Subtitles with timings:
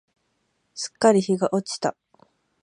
[0.73, 1.95] すっかり日が落ちた。